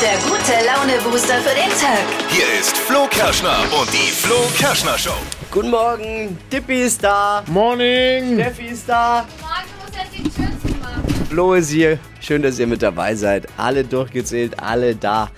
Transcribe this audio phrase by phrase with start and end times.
[0.00, 2.04] der gute Laune-Booster für den Tag.
[2.28, 5.10] Hier ist Flo Kerschner und die Flo Kerschner Show.
[5.50, 8.34] Guten Morgen, Dippi ist da, Morning!
[8.34, 11.26] Steffi ist da, Morgen muss jetzt die Tür zumachen.
[11.28, 11.98] Flo ist hier.
[12.20, 13.48] Schön, dass ihr mit dabei seid.
[13.56, 15.30] Alle durchgezählt, alle da.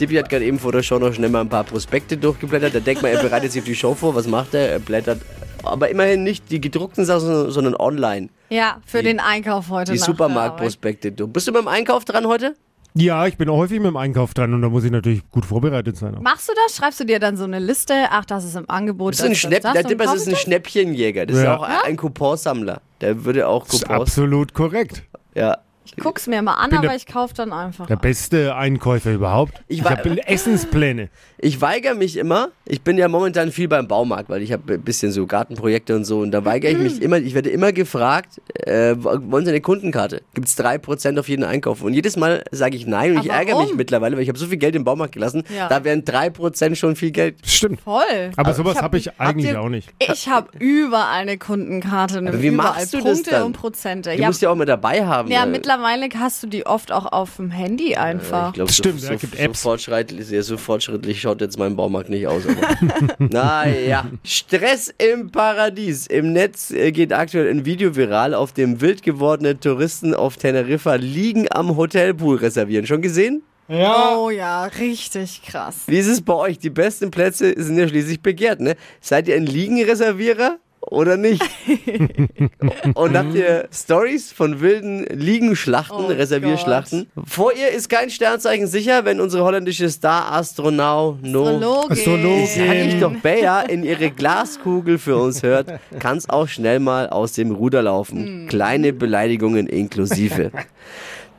[0.00, 2.74] Dippi hat gerade eben vor der Show noch schnell mal ein paar Prospekte durchgeblättert.
[2.74, 4.16] Da denkt man, er bereitet sich auf die Show vor.
[4.16, 4.68] Was macht er?
[4.68, 5.20] Er blättert.
[5.62, 8.30] Aber immerhin nicht die gedruckten Sachen, sondern online.
[8.48, 11.12] Ja, für den Einkauf heute Die nach der Supermarktprospekte.
[11.12, 12.56] Du bist du beim Einkauf dran heute?
[13.00, 15.44] Ja, ich bin auch häufig mit dem Einkauf dran und da muss ich natürlich gut
[15.44, 16.08] vorbereitet sein.
[16.14, 16.22] Arbeit.
[16.24, 16.76] Machst du das?
[16.76, 17.94] Schreibst du dir dann so eine Liste?
[18.10, 19.12] Ach, das ist im Angebot.
[19.14, 20.40] Das ist ein, Schnäpp, das, kauf ist ein das?
[20.40, 21.26] Schnäppchenjäger.
[21.26, 21.58] Das ist Ja.
[21.58, 22.80] auch ein Couponsammler.
[23.00, 24.00] Der würde auch Das ist Coupons.
[24.00, 25.04] absolut korrekt.
[25.36, 25.58] Ja.
[25.96, 27.86] Ich guck's mir mal an, bin aber der- ich kauf dann einfach.
[27.86, 29.54] Der beste Einkäufer überhaupt.
[29.68, 31.08] Ich Ich, habe Essenspläne.
[31.38, 32.48] Ich weigere mich immer.
[32.64, 36.04] Ich bin ja momentan viel beim Baumarkt, weil ich habe ein bisschen so Gartenprojekte und
[36.04, 36.20] so.
[36.20, 36.82] Und da weigere ich Mhm.
[36.82, 37.16] mich immer.
[37.18, 40.22] Ich werde immer gefragt, äh, wollen Sie eine Kundenkarte?
[40.34, 41.82] Gibt es 3% auf jeden Einkauf?
[41.82, 43.12] Und jedes Mal sage ich nein.
[43.16, 45.44] Und ich Aber ärgere mich mittlerweile, weil ich habe so viel Geld im Baumarkt gelassen.
[45.56, 45.68] Ja.
[45.68, 47.36] Da wären 3% schon viel Geld.
[47.46, 47.80] Stimmt.
[47.80, 48.02] Voll.
[48.36, 49.88] Aber sowas hab- habe ich eigentlich ihr- auch nicht.
[50.00, 53.42] Ich habe überall eine Kundenkarte, Aber wie machst du das Punkte dann?
[53.44, 54.10] und Prozente.
[54.10, 55.30] Du Ja, musst ja auch mit dabei haben.
[55.30, 55.46] ja, äh,
[55.78, 58.48] mittlerweile hast du die oft auch auf dem Handy einfach.
[58.48, 59.62] Ich glaube, so, Stimmt, so, ja, gibt so, Apps.
[59.62, 62.42] fortschrittlich, ja, so fortschrittlich schaut jetzt mein Baumarkt nicht aus.
[62.46, 63.16] Aber.
[63.18, 64.06] naja.
[64.24, 66.06] Stress im Paradies.
[66.06, 70.94] Im Netz äh, geht aktuell ein Video viral, auf dem wild gewordene Touristen auf Teneriffa
[70.96, 72.86] liegen am Hotelpool reservieren.
[72.86, 73.42] Schon gesehen?
[73.68, 75.82] Oh ja, richtig krass.
[75.86, 76.58] Wie ist es bei euch?
[76.58, 78.76] Die besten Plätze sind ja schließlich begehrt, ne?
[79.02, 80.56] Seid ihr ein Liegenreservierer
[80.90, 81.42] oder nicht?
[82.94, 87.06] Und habt ihr Stories von wilden Liegenschlachten, Oh Reservierschlachten?
[87.26, 92.46] Vor ihr ist kein Sternzeichen sicher, wenn unsere holländische Star-Astronaut No Astrologin.
[92.46, 97.08] Sag ich doch, Bayer in ihre Glaskugel für uns hört, kann es auch schnell mal
[97.08, 98.46] aus dem Ruder laufen.
[98.48, 100.50] Kleine Beleidigungen inklusive.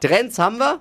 [0.01, 0.79] Trends haben wir?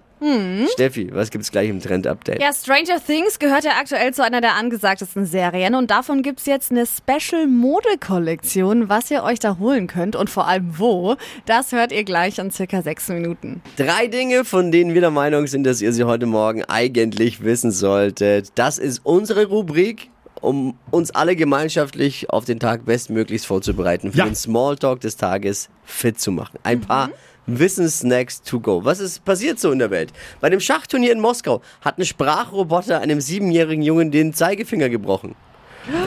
[0.73, 2.43] Steffi, was gibt's gleich im Trend-Update?
[2.43, 6.73] Ja, Stranger Things gehört ja aktuell zu einer der angesagtesten Serien und davon gibt's jetzt
[6.73, 11.17] eine Special-Mode-Kollektion, was ihr euch da holen könnt und vor allem wo,
[11.47, 13.63] das hört ihr gleich in circa sechs Minuten.
[13.77, 17.71] Drei Dinge, von denen wir der Meinung sind, dass ihr sie heute Morgen eigentlich wissen
[17.71, 18.51] solltet.
[18.57, 20.11] Das ist unsere Rubrik,
[20.41, 24.25] um uns alle gemeinschaftlich auf den Tag bestmöglichst vorzubereiten, für Ja.
[24.25, 26.59] den Smalltalk des Tages fit zu machen.
[26.63, 27.11] Ein paar
[27.49, 28.85] Wissenssnacks to go.
[28.85, 30.13] Was ist passiert so in der Welt?
[30.41, 35.35] Bei dem Schachturnier in Moskau hat ein Sprachroboter einem siebenjährigen Jungen den Zeigefinger gebrochen.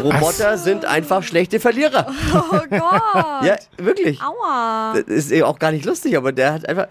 [0.03, 2.07] Roboter sind einfach schlechte Verlierer.
[2.33, 3.45] Oh Gott!
[3.45, 4.19] Ja, wirklich.
[4.21, 4.93] Aua!
[4.93, 6.87] Das ist auch gar nicht lustig, aber der hat einfach,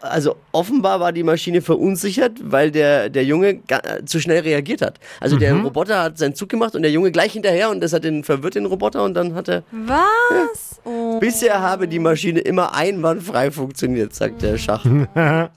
[0.00, 3.60] also offenbar war die Maschine verunsichert, weil der, der Junge
[4.04, 4.98] zu schnell reagiert hat.
[5.20, 8.04] Also der Roboter hat seinen Zug gemacht und der Junge gleich hinterher und das hat
[8.04, 10.80] den verwirrt, den Roboter, und dann hat er, Was?
[10.84, 11.18] Oh.
[11.18, 14.58] bisher habe die Maschine immer einwandfrei funktioniert, sagt der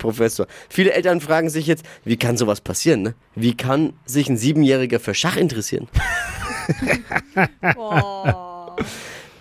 [0.00, 0.46] Schachprofessor.
[0.68, 3.14] Viele Eltern fragen sich jetzt, wie kann sowas passieren, ne?
[3.34, 5.88] Wie kann sich ein Siebenjähriger für Schach interessieren?
[7.76, 8.24] Oh.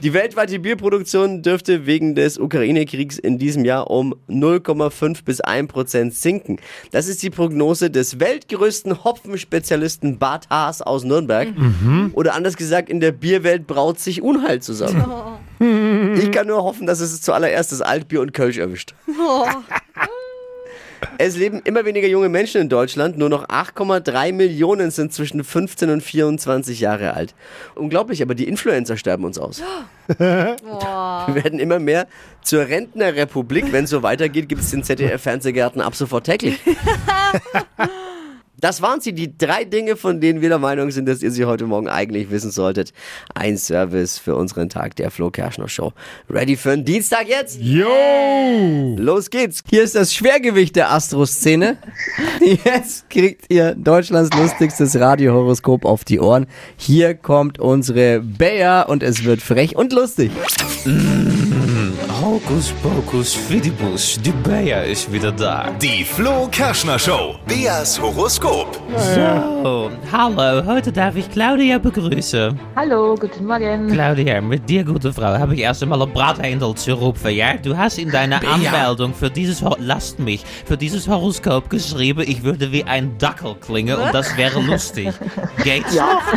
[0.02, 6.14] Die weltweite Bierproduktion dürfte wegen des Ukraine-Kriegs in diesem Jahr um 0,5 bis 1 Prozent
[6.14, 6.56] sinken.
[6.92, 11.50] Das ist die Prognose des weltgrößten Hopfenspezialisten Bart Haas aus Nürnberg.
[12.14, 15.04] Oder anders gesagt, in der Bierwelt braut sich Unheil zusammen.
[16.18, 18.96] Ich kann nur hoffen, dass es zuallererst das Altbier und Kölsch erwischt.
[21.18, 23.18] Es leben immer weniger junge Menschen in Deutschland.
[23.18, 27.36] Nur noch 8,3 Millionen sind zwischen 15 und 24 Jahre alt.
[27.76, 29.62] Unglaublich, aber die Influencer sterben uns aus.
[30.08, 30.58] Wir
[31.36, 32.08] werden immer mehr
[32.42, 33.72] zur Rentnerrepublik.
[33.72, 36.60] Wenn es so weitergeht, gibt es den ZDF-Fernsehgarten ab sofort täglich.
[38.62, 41.46] Das waren sie, die drei Dinge, von denen wir der Meinung sind, dass ihr sie
[41.46, 42.94] heute Morgen eigentlich wissen solltet.
[43.34, 45.94] Ein Service für unseren Tag der Flo Kerschner Show.
[46.30, 47.60] Ready für einen Dienstag jetzt?
[47.62, 47.88] Yo!
[48.98, 49.64] Los geht's.
[49.70, 51.78] Hier ist das Schwergewicht der Astro-Szene.
[52.66, 56.48] Jetzt kriegt ihr Deutschlands lustigstes Radiohoroskop auf die Ohren.
[56.78, 60.32] Hier kommt unsere Bea und es wird frech und lustig.
[62.22, 65.72] Hokus pokus fidibus, die Bea ist wieder da.
[65.82, 67.36] Die Flo Kerschner Show.
[67.48, 68.49] Beas Horoskop.
[68.50, 72.60] So, hallo, heute darf ich Claudia begrüßen.
[72.76, 73.92] Hallo, guten Morgen.
[73.92, 77.58] Claudia, mit dir, gute Frau, habe ich erst einmal ein Brathändel zu rufen, ja?
[77.58, 82.44] Du hast in deiner Anmeldung für dieses, Ho lasst mich, für dieses Horoskop geschrieben, ich
[82.44, 85.10] würde wie ein Dackel klingen und das wäre lustig.
[85.64, 85.94] Geht's?
[85.94, 86.20] Ja.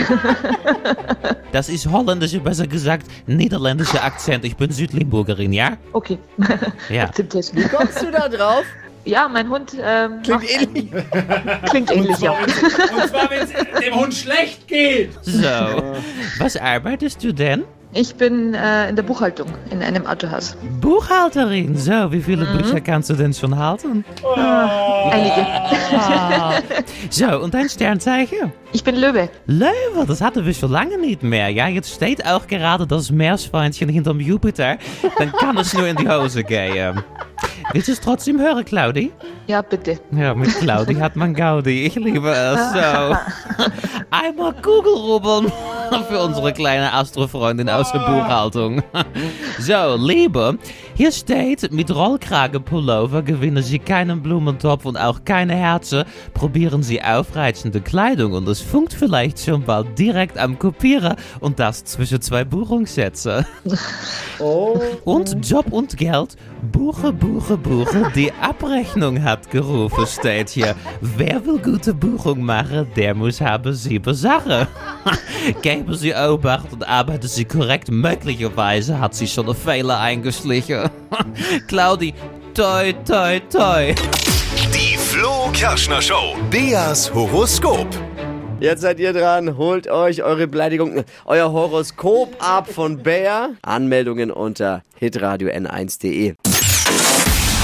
[1.53, 4.43] Das ist holländische, besser gesagt, niederländischer Akzent.
[4.47, 5.77] Ich bin Südlimburgerin, ja?
[5.93, 6.19] Okay.
[6.89, 7.11] Ja.
[7.15, 8.65] Wie kommst du da drauf?
[9.05, 10.91] Ja, mein Hund ähm, Klingt ähnlich.
[11.71, 12.33] klingt ähnlich, ja.
[12.33, 12.51] Und
[13.09, 13.51] zwar, wenn es
[13.85, 15.11] dem Hund schlecht geht.
[15.23, 15.43] So,
[16.39, 17.65] was arbeitest du denn?
[17.95, 20.57] Ich bin äh, in der Buchhaltung in einem Autohaus.
[20.81, 24.03] Buchhalterin, so, wie viele Bücher kannst du denn schon halten?
[25.11, 25.47] Einige.
[25.95, 26.55] Ah.
[27.11, 28.51] So, und dein Sternzeichen?
[28.73, 29.29] Ich bin Löwe.
[29.47, 31.51] Löwe, das hatten wir schon lange nicht mehr.
[31.51, 34.79] Ja, jetzt steht auch gerade das Meerschweinchen hinterm Jupiter.
[35.19, 37.03] Dann kann es nur in die Hose gehen.
[37.73, 39.13] Willst du es trotzdem hören, Claudi?
[39.49, 39.99] Ja, bitte.
[40.13, 41.85] Ja, mit Claudi hat man Gaudi.
[41.85, 43.17] Ich liebe es so.
[44.11, 45.53] Einmal Kugelrubbeln
[46.09, 48.83] für unsere kleine Astrofreundin aus der Buchhaltung.
[49.59, 50.59] So, Liebe,
[50.95, 56.05] hier steht, mit Rollkragenpullover gewinnen Sie keinen Blumentopf und auch keine Herzen.
[56.35, 61.85] Probieren Sie aufreizende Kleidung und es funkt vielleicht schon bald direkt am Kopieren und das
[61.85, 63.47] zwischen zwei Buchungssätze.
[65.05, 66.37] Und Job und Geld.
[66.71, 68.11] Buche, buche, buche.
[68.15, 70.75] Die Abrechnung hat gerufen, steht hier.
[71.01, 74.67] Wer will gute Buchung machen, der muss haben sieben Sachen.
[75.63, 77.91] Geben Sie Obacht und arbeiten Sie korrekt.
[77.91, 80.91] Möglicherweise hat sie schon einen Fehler eingeschlichen.
[81.69, 82.15] Claudi,
[82.55, 83.95] toi, toi, toi.
[84.75, 86.37] Die Flo Kerschner Show.
[86.51, 87.89] Beas Horoskop.
[88.61, 93.51] Jetzt seid ihr dran, holt euch eure Beleidigung, euer Horoskop ab von Bayer.
[93.63, 96.35] Anmeldungen unter hitradio n1.de.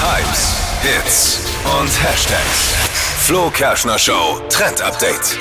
[0.01, 1.41] Hypes, Hits
[1.81, 2.75] und Hashtags.
[3.21, 5.39] Flo Kerschner Show Trend Update.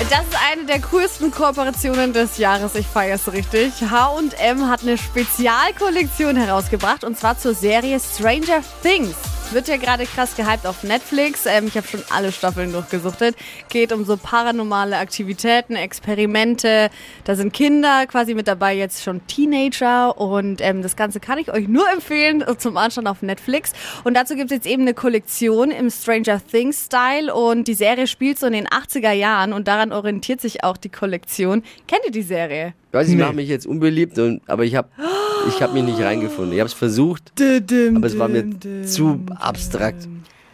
[0.00, 2.76] Das ist eine der coolsten Kooperationen des Jahres.
[2.76, 3.72] Ich feiere es richtig.
[3.82, 9.16] H&M hat eine Spezialkollektion herausgebracht und zwar zur Serie Stranger Things.
[9.50, 11.46] Wird ja gerade krass gehypt auf Netflix.
[11.46, 13.34] Ähm, ich habe schon alle Staffeln durchgesuchtet.
[13.70, 16.90] Geht um so paranormale Aktivitäten, Experimente.
[17.24, 20.18] Da sind Kinder quasi mit dabei, jetzt schon Teenager.
[20.18, 23.72] Und ähm, das Ganze kann ich euch nur empfehlen äh, zum Anschauen auf Netflix.
[24.04, 27.34] Und dazu gibt es jetzt eben eine Kollektion im Stranger Things Style.
[27.34, 30.90] Und die Serie spielt so in den 80er Jahren und daran orientiert sich auch die
[30.90, 31.62] Kollektion.
[31.86, 32.74] Kennt ihr die Serie?
[32.88, 33.22] Ich weiß, ich Nee.
[33.22, 34.88] mache mich jetzt unbeliebt, und, aber ich habe
[35.46, 36.52] ich hab mich nicht reingefunden.
[36.52, 38.44] Ich habe es versucht, aber es war mir
[38.84, 40.08] zu abstrakt.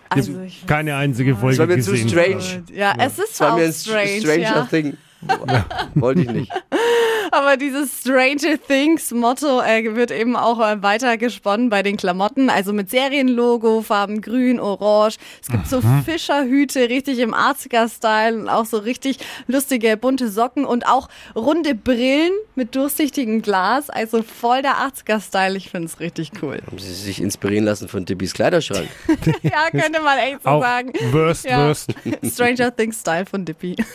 [0.08, 2.64] Also ich Keine einzige Folge Es war mir zu strange.
[2.72, 4.66] Ja, es ist Es war auch mir ein strange, Stranger ja.
[4.70, 4.96] Thing.
[5.94, 6.52] Wollte ich nicht.
[7.34, 12.48] Aber dieses Stranger Things Motto äh, wird eben auch äh, weiter gesponnen bei den Klamotten.
[12.50, 15.16] Also mit Serienlogo, Farben grün, orange.
[15.42, 20.86] Es gibt so Fischerhüte, richtig im 80er-Style und auch so richtig lustige bunte Socken und
[20.86, 23.90] auch runde Brillen mit durchsichtigem Glas.
[23.90, 25.56] Also voll der 80er-Style.
[25.56, 26.60] Ich finde es richtig cool.
[26.66, 28.88] Haben Sie sich inspirieren lassen von Tippis Kleiderschrank?
[29.42, 30.92] ja, könnte man echt so Auch sagen.
[31.10, 31.66] worst, Ja.
[31.68, 31.92] worst.
[32.32, 33.76] Stranger Things Style von Dippy.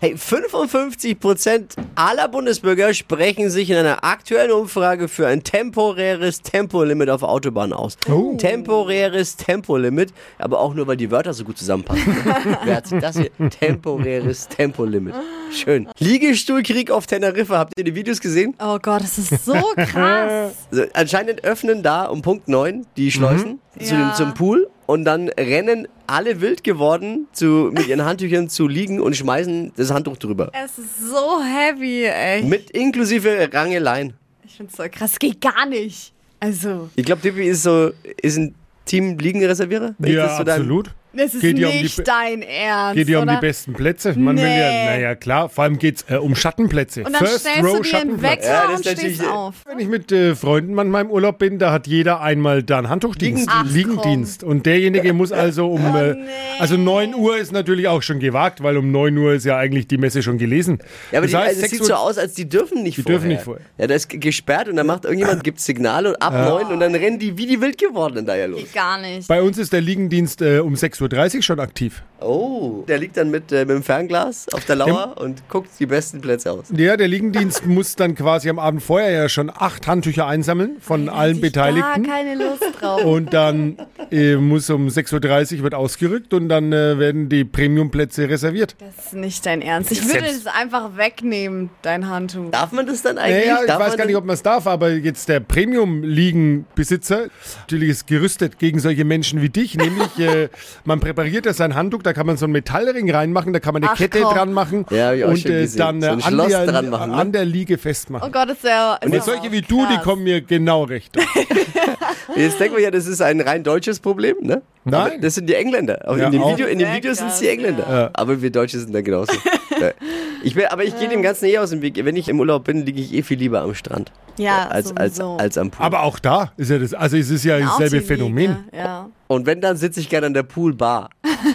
[0.00, 7.24] Hey, 55% aller Bundesbürger sprechen sich in einer aktuellen Umfrage für ein temporäres Tempolimit auf
[7.24, 7.96] Autobahnen aus.
[8.08, 8.36] Oh.
[8.36, 12.16] Temporäres Tempolimit, aber auch nur, weil die Wörter so gut zusammenpassen.
[12.64, 13.30] Wer hat sich das hier?
[13.50, 15.14] Temporäres Tempolimit.
[15.52, 15.88] Schön.
[15.98, 17.58] Liegestuhlkrieg auf Teneriffa.
[17.58, 18.54] Habt ihr die Videos gesehen?
[18.62, 20.52] Oh Gott, das ist so krass.
[20.70, 24.10] Also, anscheinend öffnen da um Punkt 9 die Schleusen zu Ja.
[24.10, 29.00] dem, zum Pool und dann rennen alle wild geworden, zu, mit ihren Handtüchern zu liegen
[29.00, 30.50] und schmeißen das Handtuch drüber.
[30.54, 32.42] Es ist so heavy, ey.
[32.42, 34.14] Mit inklusive Rangeleien.
[34.44, 35.18] Ich find's so krass.
[35.18, 36.12] Geht gar nicht.
[36.40, 37.90] Also, Ich glaube, Tippi ist so,
[38.22, 38.54] ist ein
[38.86, 39.94] Team-Liegenreservierer.
[39.98, 40.90] wenn ich Ja, absolut.
[41.12, 42.94] Das ist Geht ja um die nicht Be- dein Ernst.
[42.96, 44.14] Geht ja um die besten Plätze.
[44.18, 44.84] Man will ja, Nee.
[44.86, 47.04] naja, klar, vor allem geht es äh, um Schattenplätze.
[47.04, 48.32] Und dann First stellst Row du dir einen Schattenplatz.
[48.32, 49.54] Wecker Ja, das und stehst auf.
[49.66, 52.88] Wenn ich mit äh, Freunden manchmal im Urlaub bin, da hat jeder einmal da einen
[52.88, 54.44] Handtuchdienst, Ach, Liegendienst.
[54.44, 56.16] Und derjenige muss also um, Oh, äh,
[56.58, 59.88] also 9 Uhr ist natürlich auch schon gewagt, weil um 9 Uhr ist ja eigentlich
[59.88, 60.78] die Messe schon gelesen.
[61.12, 62.98] Ja, aber das die, heißt, also es 6 sieht so aus, als die dürfen nicht
[62.98, 63.18] Die vorher.
[63.18, 63.64] dürfen nicht vorher.
[63.78, 66.94] Ja, da ist gesperrt und dann macht irgendjemand, gibt Signale und ab neun und dann
[66.94, 68.60] rennen die wie die wild gewordenen da ja los.
[68.60, 69.26] Geht gar nicht.
[69.28, 70.76] bei uns ist der Liegendienst äh, um
[71.06, 72.02] 6.30 Uhr schon aktiv.
[72.20, 75.86] Oh, der liegt dann mit, äh, mit dem Fernglas auf der Lauer und guckt die
[75.86, 76.66] besten Plätze aus.
[76.74, 81.08] Ja, der Liegendienst muss dann quasi am Abend vorher ja schon acht Handtücher einsammeln von
[81.08, 82.02] allen Beteiligten.
[82.02, 83.04] Gar keine Lust drauf.
[83.04, 83.76] Und dann
[84.10, 88.76] äh, muss um 6.30 Uhr wird ausgerückt und dann äh, werden die Premiumplätze reserviert.
[88.78, 89.92] das ist nicht dein Ernst.
[89.92, 92.50] Ich würde es einfach wegnehmen, dein Handtuch.
[92.50, 93.46] Darf man das dann eigentlich?
[93.46, 97.28] Naja, ich Darf weiß man gar nicht, ob man es darf, aber jetzt der Premium-Liegenbesitzer
[97.60, 99.76] natürlich ist gerüstet gegen solche Menschen wie dich.
[99.76, 100.48] Nämlich, äh,
[100.84, 103.82] man präpariert ja sein Handtuch, da kann man so einen Metallring reinmachen, da kann man
[103.82, 104.34] eine Ach, Kette komm.
[104.34, 107.16] dran machen Ja, ich und äh, dann So äh, an, der, dran machen, ne?
[107.16, 108.28] an der Liege festmachen.
[108.28, 108.98] Oh Gott, ist ja.
[109.04, 111.16] und jetzt solche wie du, die kommen mir genau recht.
[112.36, 114.62] Jetzt denken wir ja, das ist ein rein deutsches Problem, ne?
[114.84, 114.94] Nein.
[115.00, 116.00] Aber das sind die Engländer.
[116.06, 116.52] Ja, in, den auch.
[116.52, 117.86] Video, in Videos sind es die Engländer.
[117.88, 118.10] ja.
[118.14, 119.32] Aber wir Deutsche sind da genauso.
[120.42, 122.02] ich will, aber ich gehe dem Ganzen eh aus dem Weg.
[122.02, 124.12] Wenn ich im Urlaub bin, liege ich eh viel lieber am Strand.
[124.38, 125.84] Ja, als, als, als am Pool.
[125.84, 128.56] Aber auch da ist ja das, also es ist ja dasselbe Phänomen.
[128.72, 129.08] Ja.
[129.26, 131.10] Und wenn, dann sitze ich gerne an der Poolbar.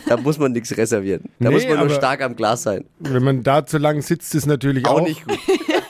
[0.08, 1.24] Da muss man nichts reservieren.
[1.40, 2.86] Da Nee, muss man nur stark am Glas sein.
[3.00, 5.38] Wenn man da zu lang sitzt, ist natürlich auch, Auch nicht gut.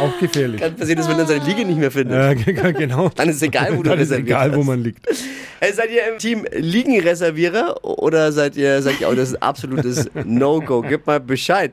[0.00, 0.60] Auch gefährlich.
[0.60, 2.16] Kann passieren, dass man dann seine Liege nicht mehr findet.
[2.16, 3.10] Ja, ge- genau.
[3.14, 5.06] Dann ist egal, wo du Dann ist egal, wo man liegt.
[5.60, 9.42] Hey, seid ihr im Team Liegenreservierer oder seid ihr, sagt ihr, oh, das ist ein
[9.42, 10.82] absolutes No-Go?
[10.82, 11.72] Gib mal Bescheid.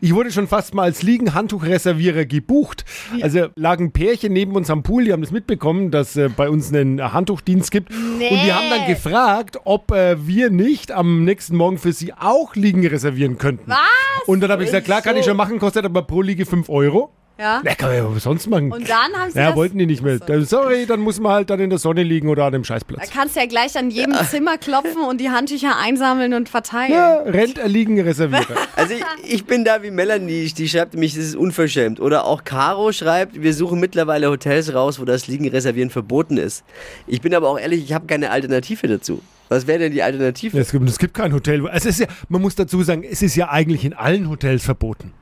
[0.00, 2.84] Ich wurde schon fast mal als Liegenhandtuchreservierer gebucht.
[3.22, 6.72] Also lagen Pärchen neben uns am Pool, die haben das mitbekommen, dass äh, bei uns
[6.72, 7.90] einen Handtuchdienst gibt.
[7.92, 12.54] Und die haben dann gefragt, ob äh, wir nicht am nächsten Morgen für sie auch
[12.54, 13.70] Liegen reservieren könnten.
[13.70, 13.78] Was?
[14.26, 16.65] Und dann habe ich gesagt, klar, kann ich schon machen, kostet aber pro Liege 5
[16.68, 17.10] Euro.
[17.38, 17.60] Ja.
[17.66, 18.72] Ja, kann man ja was sonst machen.
[18.72, 20.18] Und dann haben sie ja, das- wollten die nicht mehr.
[20.20, 22.68] Dann, Sorry, dann muss man halt dann in der Sonne liegen oder an dem Da
[22.68, 23.10] Scheißplatz.
[23.10, 26.92] kannst du ja gleich an jedem Zimmer klopfen und die Handtücher einsammeln und verteilen.
[26.94, 28.46] Ja, rennt er Liegenreservierer.
[28.76, 32.00] Also ich, ich bin da wie Melanie, die schreibt mich, das ist unverschämt.
[32.00, 36.64] Oder auch Caro schreibt, wir suchen mittlerweile Hotels raus, wo das Liegenreservieren verboten ist.
[37.06, 39.20] Ich bin aber auch ehrlich, ich habe keine Alternative dazu.
[39.50, 40.58] Was wäre denn die Alternative?
[40.58, 41.68] Es gibt, es gibt kein Hotel.
[41.70, 45.12] Es ist ja, man muss dazu sagen, es ist ja eigentlich in allen Hotels verboten.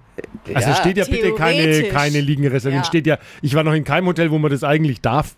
[0.54, 0.76] Also Ja.
[0.76, 2.82] steht ja bitte keine, keine Liegen reservieren.
[2.82, 2.88] Ja.
[2.88, 5.36] Steht ja, ich war noch in keinem Hotel, wo man das eigentlich darf.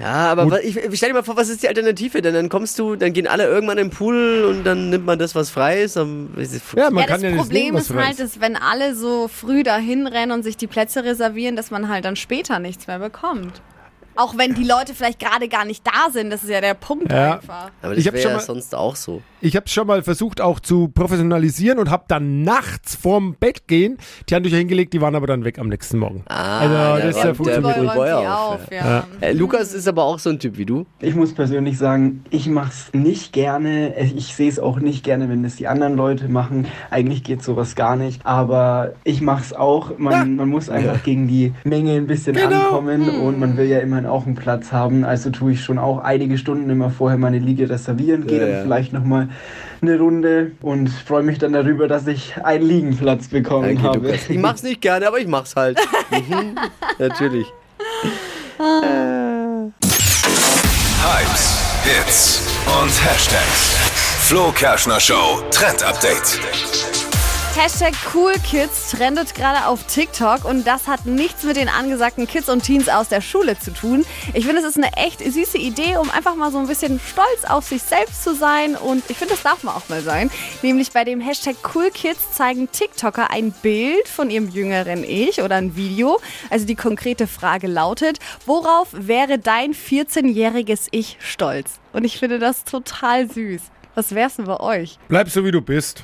[0.00, 2.22] Ja, aber was, ich, ich stell dir mal vor, was ist die Alternative?
[2.22, 5.34] Denn dann kommst du, dann gehen alle irgendwann im Pool und dann nimmt man das,
[5.34, 5.96] was frei ist.
[5.96, 6.30] Dann,
[6.74, 8.94] Ja, man ja, kann das ja Problem nicht nehmen, was ist halt, dass wenn alle
[8.94, 12.86] so früh dahin rennen und sich die Plätze reservieren, dass man halt dann später nichts
[12.86, 13.60] mehr bekommt.
[14.16, 17.10] Auch wenn die Leute vielleicht gerade gar nicht da sind, das ist ja der Punkt
[17.10, 17.34] Ja.
[17.36, 17.70] einfach.
[17.82, 19.22] aber das wäre schon ja mal- sonst auch so.
[19.40, 23.66] Ich habe es schon mal versucht auch zu professionalisieren und habe dann nachts vorm Bett
[23.68, 23.98] gehen
[24.30, 26.22] die Handtücher hingelegt, die waren aber dann weg am nächsten Morgen.
[26.28, 26.74] Ah, also
[27.06, 29.04] das ist ja der funktioniert die auf, auf, ja.
[29.20, 30.86] Äh, Lukas ist aber auch so ein Typ wie du.
[31.00, 33.94] Ich muss persönlich sagen, ich mache es nicht gerne.
[34.14, 36.66] Ich sehe es auch nicht gerne, wenn das die anderen Leute machen.
[36.90, 38.24] Eigentlich geht sowas gar nicht.
[38.24, 39.98] Aber ich mache es auch.
[39.98, 44.06] Man, man muss einfach gegen die Menge ein bisschen ankommen und man will ja immerhin
[44.06, 45.04] auch einen Platz haben.
[45.04, 48.54] Also tue ich schon auch einige Stunden immer vorher meine Liege reservieren, gehe Ja, dann
[48.56, 48.62] ja.
[48.62, 49.28] vielleicht nochmal
[49.82, 53.98] eine Runde und freue mich dann darüber, dass ich einen Liegenplatz bekommen Danke, habe.
[54.08, 54.28] Lukas.
[54.30, 55.78] Ich mach's nicht gerne, aber ich mach's halt.
[56.10, 56.56] mhm,
[56.98, 57.46] natürlich.
[61.02, 62.42] Hypes, Hits
[62.82, 63.76] und Hashtags.
[64.20, 66.40] Flo Kerschner Show Trend Update.
[67.56, 72.64] Hashtag CoolKids trendet gerade auf TikTok und das hat nichts mit den angesagten Kids und
[72.64, 74.04] Teens aus der Schule zu tun.
[74.34, 77.44] Ich finde, es ist eine echt süße Idee, um einfach mal so ein bisschen stolz
[77.48, 80.32] auf sich selbst zu sein und ich finde, das darf man auch mal sein.
[80.62, 85.76] Nämlich bei dem Hashtag CoolKids zeigen TikToker ein Bild von ihrem jüngeren Ich oder ein
[85.76, 86.20] Video.
[86.50, 91.78] Also die konkrete Frage lautet, worauf wäre dein 14-jähriges Ich stolz?
[91.92, 93.62] Und ich finde das total süß.
[93.94, 94.98] Was wär's denn bei euch?
[95.06, 96.02] Bleib so wie du bist.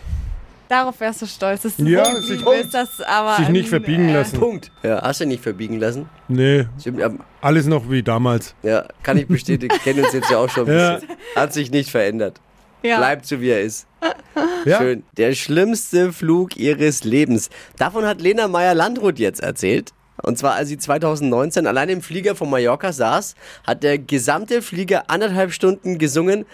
[0.71, 4.15] Darauf wärst du stolz, dass du Ja, so sich- dass aber Sich nicht verbiegen äh,
[4.15, 4.39] lassen.
[4.39, 4.71] Punkt.
[4.85, 6.09] Ja, hast du nicht verbiegen lassen?
[6.29, 7.11] Nee, Stimmt, ja,
[7.41, 8.55] alles noch wie damals.
[8.63, 9.77] ja, kann ich bestätigen.
[9.85, 10.95] Kennen uns jetzt ja auch schon ein Ja.
[10.95, 11.17] bisschen.
[11.35, 12.41] Hat sich nicht verändert.
[12.85, 12.99] Ja.
[12.99, 13.87] Bleibt so, wie er ist.
[14.65, 14.79] Ja?
[14.79, 15.03] Schön.
[15.17, 17.51] Der schlimmste Flug ihres Lebens.
[17.77, 19.91] Davon hat Lena Meyer-Landrut jetzt erzählt.
[20.23, 23.35] Und zwar, als sie 2019 allein im Flieger von Mallorca saß,
[23.67, 26.47] hat der gesamte Flieger anderthalb Stunden gesungen.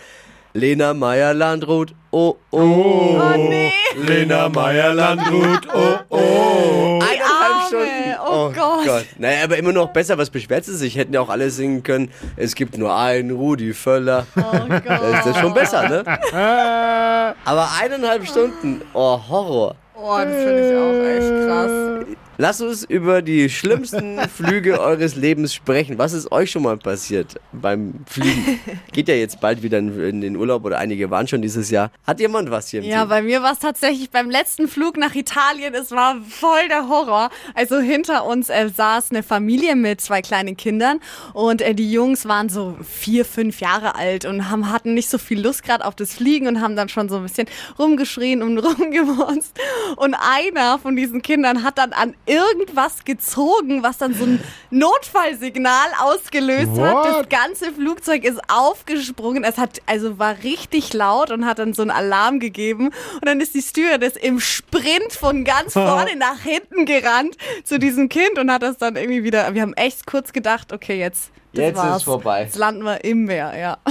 [0.56, 2.58] Lena Meyer-Landrut, oh, oh.
[2.58, 6.98] Oh nee, Lena Meyer-Landrut, oh, oh.
[7.02, 7.66] Eineinhalb Arme.
[7.68, 8.16] Stunden.
[8.26, 9.04] Oh Gott.
[9.18, 10.16] Naja, aber immer noch besser.
[10.16, 10.96] Was beschwert sie sich?
[10.96, 12.10] Hätten ja auch alle singen können.
[12.36, 14.26] Es gibt nur einen Rudi Völler.
[14.36, 14.86] oh Gott.
[14.86, 16.04] Da ist das schon besser, ne?
[17.44, 18.80] Aber eineinhalb Stunden.
[18.94, 19.75] Oh, Horror.
[19.94, 22.16] Oh, das finde ich auch echt krass.
[22.38, 25.99] Lass uns über die schlimmsten Flüge eures Lebens sprechen.
[25.99, 28.59] Was ist euch schon mal passiert beim Fliegen?
[28.93, 31.90] Geht ja jetzt bald wieder in, den Urlaub oder einige waren schon dieses Jahr.
[32.07, 33.09] Hat jemand was hier im Ja, Team?
[33.09, 37.31] bei mir war es tatsächlich beim letzten Flug nach Italien, es war voll der Horror.
[37.55, 41.00] Also hinter uns äh, saß eine Familie mit zwei kleinen Kindern
[41.33, 45.19] und äh, die Jungs waren so vier, fünf Jahre alt und haben, hatten nicht so
[45.19, 47.47] viel Lust gerade auf das Fliegen und haben dann schon so ein bisschen
[47.78, 48.59] rumgeschrien und
[48.99, 49.59] rumgemonst.
[49.97, 54.40] Und einer von diesen Kindern hat dann an irgendwas gezogen, was dann so ein
[54.71, 56.95] Notfallsignal ausgelöst hat.
[56.95, 57.06] What?
[57.06, 59.45] Das ganze Flugzeug ist aufgesprungen.
[59.45, 62.88] Es hat, also war richtig laut und hat dann so einen Alarm gegeben.
[63.14, 68.09] Und dann ist die Stewardess im Sprint von ganz vorne nach hinten gerannt zu diesem
[68.09, 71.64] Kind und hat das dann irgendwie wieder, wir haben echt kurz gedacht, okay, jetzt, das
[71.64, 72.02] Jetzt ist war's.
[72.02, 72.42] vorbei.
[72.42, 73.78] Jetzt landen wir im Meer, ja.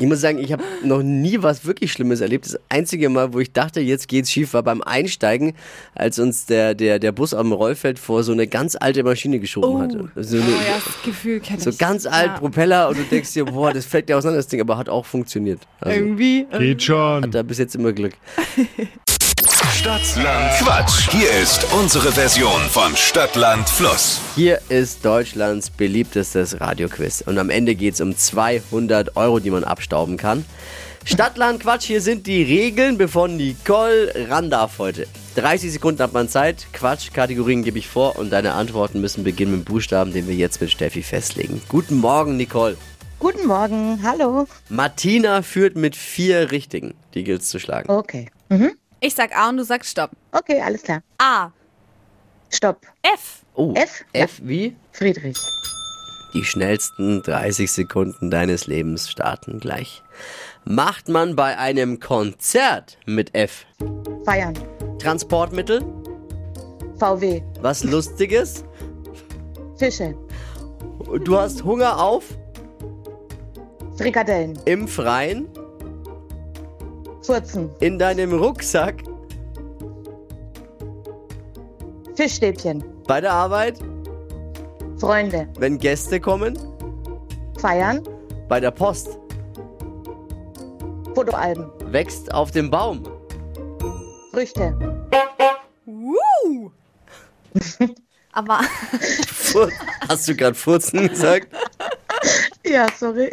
[0.00, 2.46] Ich muss sagen, ich habe noch nie was wirklich Schlimmes erlebt.
[2.46, 5.54] Das einzige Mal, wo ich dachte, jetzt geht's schief, war beim Einsteigen,
[5.94, 9.78] als uns der, der, der Bus am Rollfeld vor so eine ganz alte Maschine geschoben
[9.80, 10.10] hatte.
[10.16, 11.78] So, eine, Oh ja, das Gefühl kenne so ich.
[11.78, 12.38] ganz alt Ja.
[12.38, 15.04] Propeller und du denkst dir, boah, das fällt dir auseinander, das Ding, aber hat auch
[15.06, 15.60] funktioniert.
[15.80, 16.46] Also, Irgendwie.
[16.58, 17.22] Geht schon.
[17.24, 18.14] hat da bis jetzt immer Glück.
[19.84, 21.10] Stadtland Quatsch.
[21.10, 24.18] Hier ist unsere Version von Stadtland Fluss.
[24.34, 27.20] Hier ist Deutschlands beliebtestes Radioquiz.
[27.20, 30.46] Und am Ende geht's um 200 Euro, die man abstauben kann.
[31.04, 35.06] Stadtland Quatsch, hier sind die Regeln, bevor Nicole ran darf heute.
[35.34, 36.66] 30 Sekunden hat man Zeit.
[36.72, 40.34] Quatsch, Kategorien gebe ich vor und deine Antworten müssen beginnen mit dem Buchstaben, den wir
[40.34, 41.60] jetzt mit Steffi festlegen.
[41.68, 42.78] Guten Morgen, Nicole.
[43.18, 44.46] Guten Morgen, hallo.
[44.70, 46.94] Martina führt mit vier Richtigen.
[47.12, 47.90] Die gilt's zu schlagen.
[47.90, 48.30] Okay.
[48.48, 48.72] Mhm.
[49.04, 50.12] Ich sag A und du sagst Stopp.
[50.32, 51.02] Okay, alles klar.
[51.18, 51.50] A.
[52.48, 52.86] Stopp.
[53.02, 53.42] F.
[53.54, 54.02] Oh, F?
[54.14, 54.74] F wie?
[54.92, 55.36] Friedrich.
[56.32, 60.02] Die schnellsten 30 Sekunden deines Lebens starten gleich.
[60.64, 63.66] Macht man bei einem Konzert mit F?
[64.24, 64.54] Feiern.
[64.98, 65.82] Transportmittel?
[66.98, 67.42] VW.
[67.60, 68.64] Was Lustiges?
[69.76, 70.16] Fische.
[71.24, 72.24] Du hast Hunger auf?
[73.98, 74.58] Frikadellen.
[74.64, 75.46] Im Freien?
[77.24, 77.70] Furzen.
[77.80, 79.02] In deinem Rucksack?
[82.14, 82.84] Fischstäbchen.
[83.06, 83.78] Bei der Arbeit?
[84.98, 85.48] Freunde.
[85.58, 86.58] Wenn Gäste kommen?
[87.58, 88.02] Feiern.
[88.48, 89.18] Bei der Post?
[91.14, 91.70] Fotoalben.
[91.86, 93.02] Wächst auf dem Baum?
[94.30, 94.76] Früchte.
[95.86, 96.70] Woo.
[98.32, 98.60] Aber
[100.08, 101.48] Hast du gerade Furzen gesagt?
[102.66, 103.30] Ja, sorry.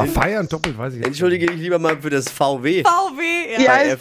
[0.00, 1.04] War feiern doppelt, weiß ich.
[1.04, 2.82] Entschuldige dich lieber mal für das VW.
[2.82, 3.52] VW.
[3.52, 3.60] Ja.
[3.60, 4.00] Ja, ist,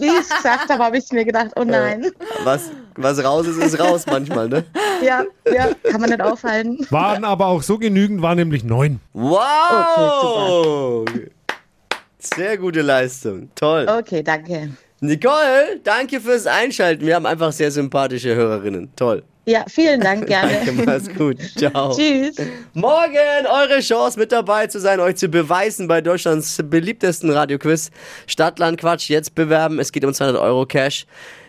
[0.00, 2.06] wie ich es gesagt habe, habe ich mir gedacht, oh nein.
[2.44, 4.64] Was, was raus ist, ist raus manchmal, ne?
[5.02, 6.86] Ja, ja, kann man nicht aufhalten.
[6.90, 9.00] Waren aber auch so genügend, waren nämlich neun.
[9.12, 11.04] Wow!
[12.18, 13.50] Sehr gute Leistung.
[13.54, 13.86] Toll.
[13.88, 14.70] Okay, danke.
[15.00, 17.06] Nicole, danke fürs Einschalten.
[17.06, 18.90] Wir haben einfach sehr sympathische Hörerinnen.
[18.94, 19.22] Toll.
[19.50, 20.62] Ja, vielen Dank, gerne.
[20.64, 21.38] Danke, mach's gut.
[21.56, 21.92] Ciao.
[21.92, 22.36] Tschüss.
[22.72, 27.90] Morgen eure Chance mit dabei zu sein, euch zu beweisen bei Deutschlands beliebtesten Radioquiz.
[28.28, 29.80] Stadtland Quatsch, jetzt bewerben.
[29.80, 31.04] Es geht um 200 Euro Cash.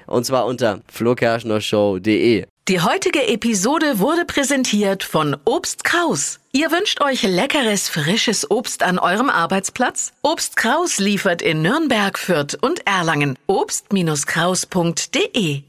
[0.08, 2.48] Und zwar unter flokerschnershow.de.
[2.68, 6.40] Die heutige Episode wurde präsentiert von Obst Kraus.
[6.54, 10.12] Ihr wünscht euch leckeres, frisches Obst an eurem Arbeitsplatz?
[10.24, 13.38] Obst Kraus liefert in Nürnberg, Fürth und Erlangen.
[13.46, 15.62] Obst-Kraus.de